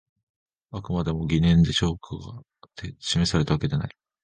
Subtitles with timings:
[0.71, 2.41] あくまでも疑念で証拠が
[2.97, 3.95] 示されたわけではない